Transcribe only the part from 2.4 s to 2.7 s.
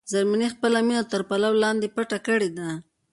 ده.